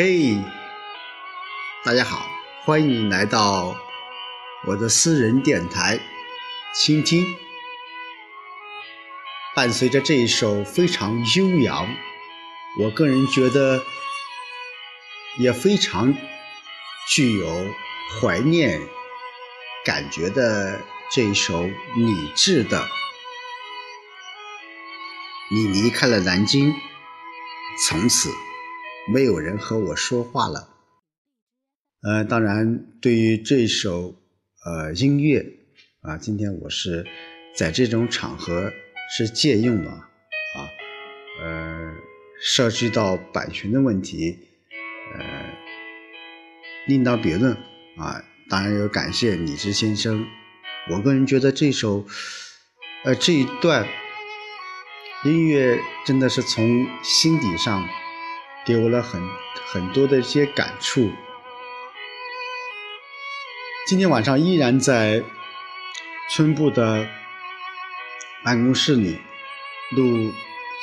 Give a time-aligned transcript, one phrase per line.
[0.00, 0.38] 嘿，
[1.84, 2.30] 大家好，
[2.64, 3.74] 欢迎来到
[4.64, 5.98] 我的私人电台，
[6.72, 7.26] 倾听。
[9.56, 11.92] 伴随着这一首非常悠扬，
[12.78, 13.82] 我个人觉得
[15.36, 16.14] 也非常
[17.10, 17.74] 具有
[18.20, 18.80] 怀念
[19.84, 21.64] 感觉的这一首
[21.96, 22.82] 李志的
[25.50, 26.72] 《你离开了南京，
[27.84, 28.28] 从此》。
[29.12, 30.68] 没有人和我说话了。
[32.02, 34.14] 呃，当然，对于这首
[34.64, 35.44] 呃音乐
[36.02, 37.04] 啊，今天我是
[37.56, 38.70] 在这种场合
[39.16, 40.68] 是借用了啊，
[41.42, 41.92] 呃，
[42.40, 44.38] 涉及到版权的问题，
[45.14, 45.24] 呃，
[46.86, 47.52] 另当别论
[47.96, 48.24] 啊。
[48.50, 50.24] 当然要感谢李志先生，
[50.90, 52.06] 我个人觉得这首
[53.04, 53.86] 呃这一段
[55.24, 57.86] 音乐真的是从心底上。
[58.68, 59.26] 给我了很
[59.72, 61.10] 很多的一些感触。
[63.86, 65.24] 今天晚上依然在
[66.28, 67.08] 村部的
[68.44, 69.18] 办公室里
[69.92, 70.30] 录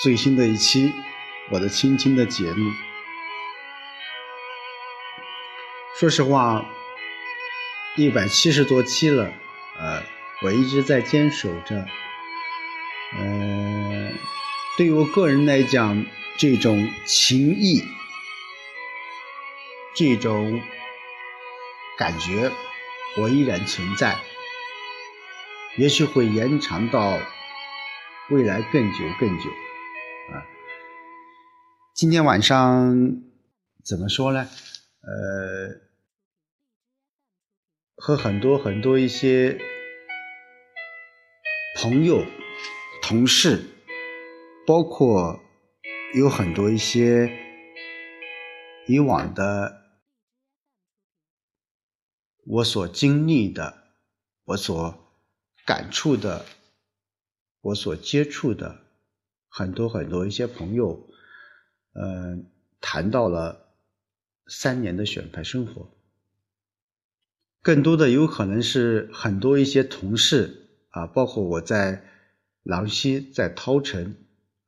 [0.02, 0.92] 最新的一期
[1.52, 2.72] 我的亲亲的节目。
[6.00, 6.66] 说实话，
[7.96, 9.32] 一百七十多期了，
[9.78, 10.02] 呃，
[10.42, 11.86] 我一直在坚守着。
[13.20, 14.12] 呃，
[14.76, 16.04] 对于我个人来讲。
[16.38, 17.82] 这种情谊，
[19.96, 20.62] 这种
[21.98, 22.52] 感觉，
[23.18, 24.20] 我依然存在，
[25.78, 27.18] 也许会延长到
[28.30, 29.50] 未来更久更久
[30.34, 30.44] 啊！
[31.96, 33.22] 今天晚上
[33.86, 34.46] 怎么说呢？
[35.04, 35.80] 呃，
[37.96, 39.58] 和很多很多一些
[41.78, 42.26] 朋友、
[43.02, 43.64] 同事，
[44.68, 45.45] 包括。
[46.14, 47.30] 有很多一些
[48.88, 49.82] 以往的
[52.46, 53.84] 我所经历的、
[54.46, 55.12] 我所
[55.66, 56.46] 感触的、
[57.60, 58.84] 我所接触的
[59.50, 61.10] 很多很多一些朋友，
[61.94, 62.50] 嗯，
[62.80, 63.74] 谈到了
[64.48, 65.92] 三年的选派生活，
[67.62, 72.06] 更多的有可能是很多一些同事啊，包括我在
[72.64, 74.16] 郎溪、在涛城，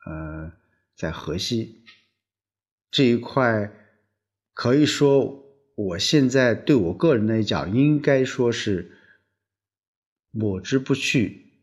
[0.06, 0.52] 呃。
[0.98, 1.86] 在河西
[2.90, 3.72] 这一块，
[4.54, 8.98] 可以说，我现在对我个人来讲，应该说是
[10.32, 11.54] 抹之不去、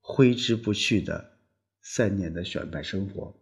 [0.00, 1.40] 挥之不去的
[1.82, 3.36] 三年的选派生活。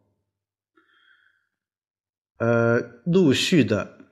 [2.38, 4.06] 呃，陆续的，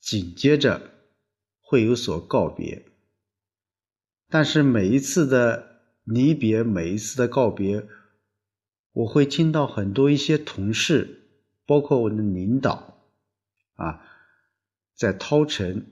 [0.00, 0.92] 紧接着
[1.58, 2.86] 会有所告别，
[4.28, 7.84] 但是每一次的离别，每一次的告别。
[8.92, 11.28] 我会听到很多一些同事，
[11.64, 13.08] 包括我的领导，
[13.74, 14.02] 啊，
[14.96, 15.86] 在涛城，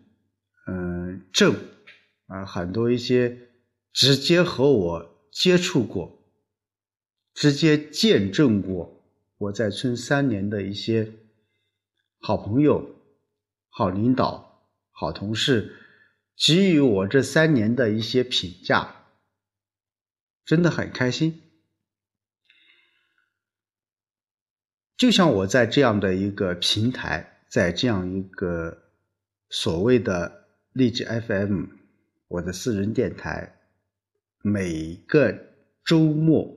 [0.66, 1.54] 嗯，镇，
[2.26, 3.50] 啊，很多一些
[3.92, 6.24] 直接和我接触过、
[7.32, 9.04] 直接见证过
[9.38, 11.12] 我在村三年的一些
[12.20, 12.96] 好朋友、
[13.68, 15.76] 好领导、好同事，
[16.36, 19.06] 给予我这三年的一些评价，
[20.44, 21.40] 真的很开心。
[24.98, 28.76] 就像我在这样的一个平台，在这样一个
[29.48, 31.66] 所谓的励志 FM，
[32.26, 33.60] 我的私人电台，
[34.42, 35.32] 每个
[35.84, 36.52] 周末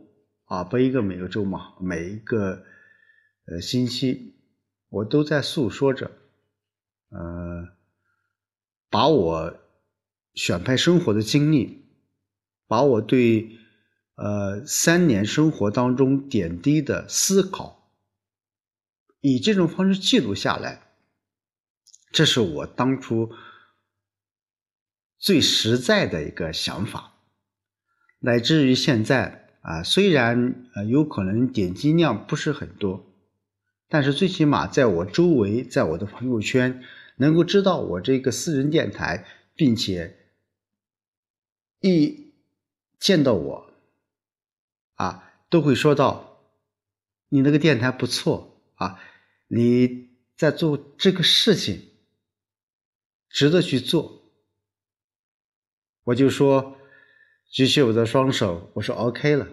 [0.45, 2.63] 啊，不一个每个周末，每一个
[3.45, 4.33] 呃星期，
[4.89, 6.09] 我都在诉说着，
[7.09, 7.67] 呃，
[8.89, 9.53] 把我
[10.33, 11.85] 选派生活的经历，
[12.65, 13.51] 把我对
[14.15, 17.80] 呃三年生活当中点滴的思考。
[19.21, 20.81] 以这种方式记录下来，
[22.11, 23.31] 这是我当初
[25.17, 27.13] 最实在的一个想法，
[28.19, 33.05] 乃至于现在啊，虽然呃有可能点击量不是很多，
[33.87, 36.83] 但是最起码在我周围，在我的朋友圈，
[37.17, 39.25] 能够知道我这个私人电台，
[39.55, 40.31] 并且
[41.79, 42.33] 一
[42.99, 43.71] 见到我
[44.95, 46.41] 啊，都会说到
[47.29, 48.99] 你那个电台不错啊。
[49.53, 51.89] 你在做这个事情，
[53.27, 54.31] 值得去做。
[56.05, 56.77] 我就说，
[57.49, 59.45] 举起我的双手，我说 OK 了。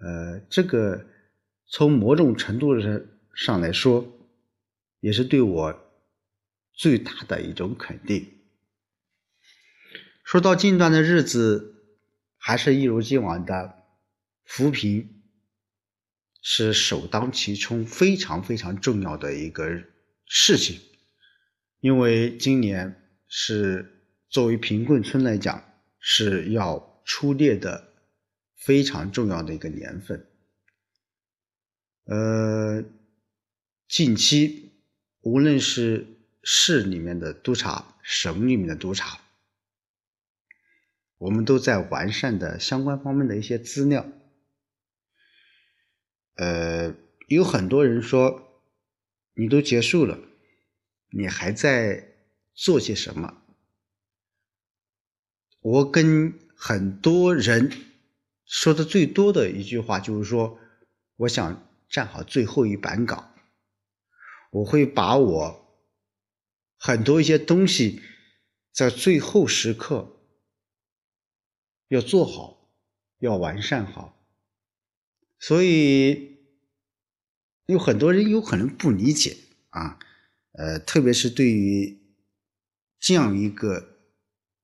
[0.00, 1.06] 呃，这个
[1.66, 3.02] 从某种程度上
[3.34, 4.06] 上来说，
[5.00, 5.76] 也是对我
[6.72, 8.38] 最大的一种肯定。
[10.22, 11.84] 说到近段的日子，
[12.36, 13.86] 还是一如既往的
[14.44, 15.19] 扶贫。
[16.42, 19.82] 是首当其冲、非常非常重要的一个
[20.26, 20.80] 事情，
[21.80, 22.96] 因为今年
[23.28, 25.62] 是作为贫困村来讲
[25.98, 27.92] 是要出列的
[28.56, 30.26] 非常重要的一个年份。
[32.04, 32.84] 呃，
[33.86, 34.72] 近期
[35.20, 36.06] 无论是
[36.42, 39.20] 市里面的督察、省里面的督察，
[41.18, 44.10] 我们都在完善的相关方面的一些资料。
[46.36, 46.94] 呃，
[47.28, 48.62] 有很多人说，
[49.34, 50.18] 你都结束了，
[51.10, 52.14] 你还在
[52.54, 53.42] 做些什么？
[55.60, 57.70] 我跟很多人
[58.46, 60.58] 说的最多的一句话就是说，
[61.16, 63.34] 我想站好最后一板岗，
[64.50, 65.84] 我会把我
[66.78, 68.00] 很多一些东西
[68.72, 70.16] 在最后时刻
[71.88, 72.70] 要做好，
[73.18, 74.19] 要完善好，
[75.40, 76.28] 所以。
[77.66, 79.36] 有很多人有可能不理解
[79.68, 79.96] 啊，
[80.54, 82.02] 呃，特别是对于
[82.98, 84.00] 这样一个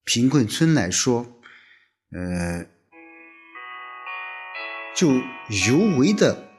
[0.03, 1.39] 贫困村来说，
[2.11, 2.65] 呃，
[4.93, 5.07] 就
[5.67, 6.49] 尤为的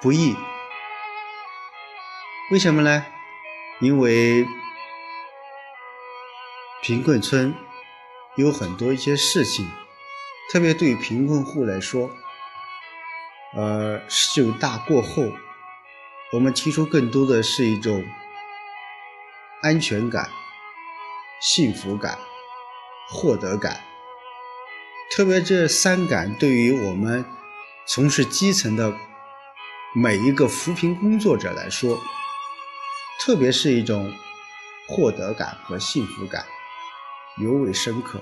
[0.00, 0.34] 不易。
[2.50, 3.04] 为什么呢？
[3.82, 4.46] 因为
[6.82, 7.52] 贫困村
[8.38, 9.68] 有很多一些事情，
[10.50, 12.16] 特别对于贫困户来说。
[13.54, 15.32] 呃，十九大过后，
[16.32, 18.04] 我们提出更多的是一种
[19.62, 20.28] 安全感、
[21.40, 22.18] 幸福感、
[23.08, 23.80] 获得感。
[25.10, 27.24] 特别这三感对于我们
[27.86, 28.92] 从事基层的
[29.94, 31.98] 每一个扶贫工作者来说，
[33.20, 34.12] 特别是一种
[34.86, 36.44] 获得感和幸福感
[37.38, 38.20] 尤为深刻。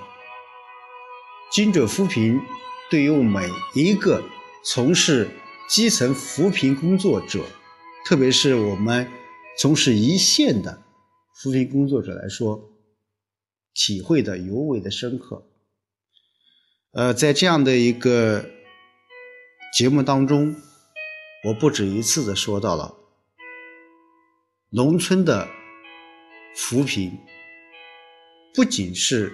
[1.51, 2.41] 精准扶贫
[2.89, 4.23] 对于每一个。
[4.67, 5.29] 从事
[5.69, 7.45] 基层扶贫工作者，
[8.03, 9.07] 特别是我们
[9.59, 10.81] 从事一线的
[11.35, 12.71] 扶贫工作者来说，
[13.75, 15.47] 体会的尤为的深刻。
[16.93, 18.43] 呃，在这样的一个
[19.77, 20.55] 节目当中，
[21.43, 22.95] 我不止一次的说到了
[24.71, 25.47] 农村的
[26.55, 27.15] 扶贫，
[28.55, 29.31] 不仅是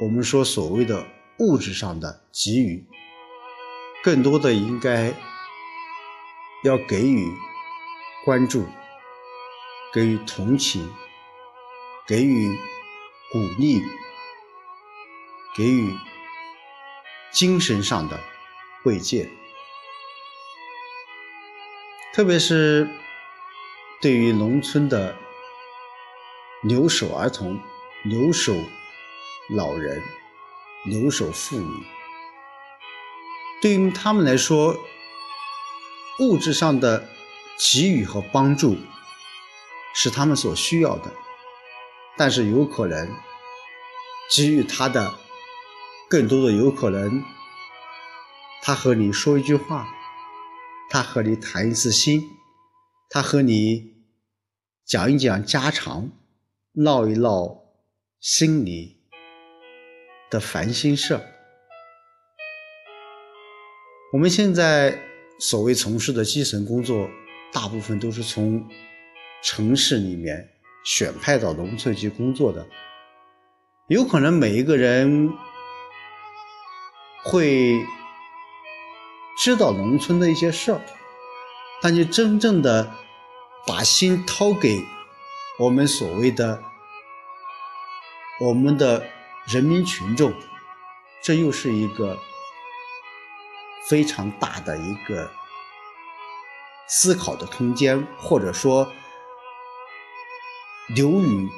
[0.00, 1.06] 我们说所谓的
[1.38, 2.86] 物质上的给予。
[4.02, 5.14] 更多的应该
[6.64, 7.32] 要给予
[8.24, 8.66] 关注，
[9.92, 10.92] 给予同情，
[12.06, 12.48] 给予
[13.30, 13.80] 鼓励，
[15.56, 15.96] 给予
[17.30, 18.18] 精神上的
[18.84, 19.30] 慰藉。
[22.12, 22.88] 特别是
[24.00, 25.16] 对于农村的
[26.62, 27.60] 留守儿童、
[28.02, 28.52] 留守
[29.48, 30.02] 老人、
[30.84, 31.86] 留守妇女。
[33.62, 34.76] 对于他们来说，
[36.18, 37.08] 物质上的
[37.56, 38.76] 给予和帮助
[39.94, 41.12] 是他们所需要的，
[42.18, 43.08] 但是有可能
[44.28, 45.14] 给予他的
[46.10, 47.22] 更多的有可能，
[48.62, 49.86] 他和你说一句话，
[50.90, 52.28] 他和你谈一次心，
[53.08, 53.94] 他和你
[54.84, 56.10] 讲一讲家常，
[56.72, 57.60] 唠一唠
[58.18, 59.04] 心里
[60.28, 61.28] 的烦心事儿。
[64.12, 64.94] 我们现在
[65.38, 67.08] 所谓从事的基层工作，
[67.50, 68.62] 大部分都是从
[69.42, 70.50] 城市里面
[70.84, 72.66] 选派到农村去工作的。
[73.88, 75.32] 有可能每一个人
[77.24, 77.80] 会
[79.42, 80.80] 知道农村的一些事儿，
[81.80, 82.92] 但就真正的
[83.66, 84.84] 把心掏给
[85.58, 86.62] 我们所谓的
[88.42, 89.06] 我们的
[89.46, 90.34] 人民群众，
[91.22, 92.18] 这又是一个。
[93.88, 95.30] 非常大的一个
[96.88, 98.92] 思考的空间，或者说
[100.88, 101.50] 留予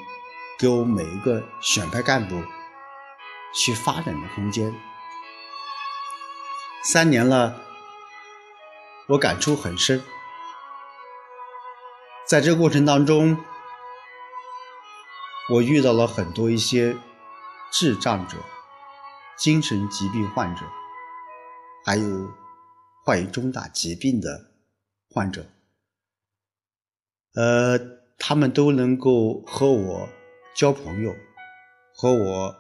[0.59, 2.43] 给我们每一个选派干部
[3.55, 4.75] 去发展的空间。
[6.83, 7.61] 三年了，
[9.09, 10.03] 我感触很深，
[12.27, 13.39] 在这个过程当中，
[15.51, 16.97] 我遇到了很多一些
[17.73, 18.37] 智障者、
[19.37, 20.63] 精神疾病患者。
[21.85, 22.31] 还有
[23.05, 24.53] 患有重大疾病的
[25.11, 25.47] 患者，
[27.35, 27.79] 呃，
[28.19, 30.09] 他们都能够和我
[30.57, 31.15] 交朋友，
[31.95, 32.57] 和我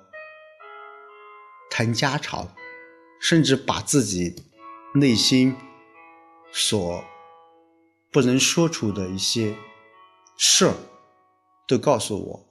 [1.70, 2.54] 谈家常，
[3.18, 4.36] 甚至把自己
[4.94, 5.56] 内心
[6.52, 7.02] 所
[8.12, 9.56] 不能说出的一些
[10.36, 10.74] 事儿
[11.66, 12.46] 都告诉我。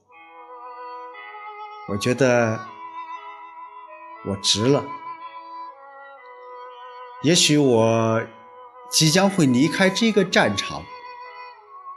[1.89, 2.59] 我觉得
[4.25, 4.83] 我值了。
[7.23, 8.21] 也许我
[8.91, 10.83] 即将会离开这个战场，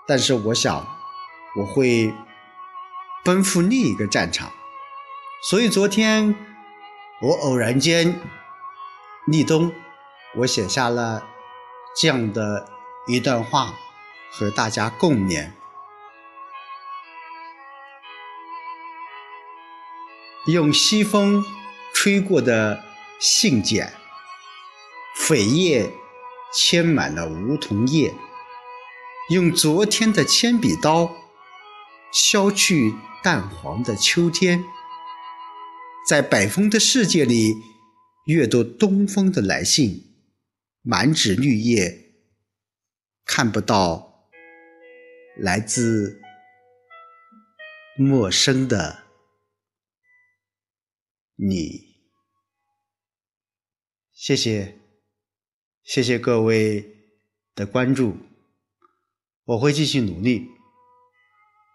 [0.07, 0.87] 但是我想
[1.57, 2.15] 我会
[3.25, 4.53] 奔赴另一个战场，
[5.43, 6.33] 所以昨天
[7.21, 8.21] 我偶然间
[9.27, 9.73] 立冬，
[10.37, 11.27] 我写下了
[11.97, 12.69] 这样的
[13.09, 13.75] 一段话，
[14.31, 15.51] 和大家共勉。
[20.47, 21.45] 用西风
[21.93, 22.85] 吹过的
[23.19, 23.89] 信笺，
[25.27, 25.93] 扉页
[26.55, 28.15] 签满了梧桐叶。
[29.31, 31.17] 用昨天的铅笔刀，
[32.13, 34.63] 削去淡黄的秋天。
[36.09, 37.57] 在北风的世界里，
[38.27, 40.15] 阅读东风的来信，
[40.83, 42.13] 满纸绿叶，
[43.25, 44.29] 看不到
[45.37, 46.21] 来自
[47.97, 49.03] 陌生的。
[51.35, 51.97] 你，
[54.13, 54.79] 谢谢，
[55.87, 56.85] 谢谢各位
[57.55, 58.17] 的关注，
[59.45, 60.51] 我会继续努力，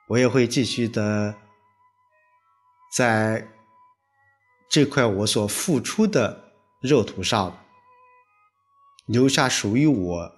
[0.10, 1.34] 我也会继续的
[2.94, 3.48] 在
[4.70, 6.52] 这块我所付出的
[6.82, 7.66] 肉土上
[9.06, 10.36] 留下属于我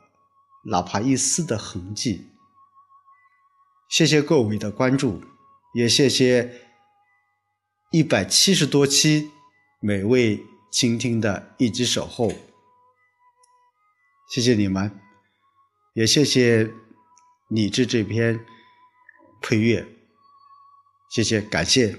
[0.65, 2.30] 哪怕一丝的痕迹。
[3.89, 5.20] 谢谢各位的关注，
[5.74, 6.62] 也谢谢。
[7.92, 9.32] 一百七十多期，
[9.80, 12.32] 每位倾听的一直守候，
[14.34, 14.92] 谢谢你们，
[15.94, 16.68] 也谢谢
[17.50, 18.44] 李志这篇
[19.44, 19.86] 配乐，
[21.08, 21.96] 谢谢，感谢。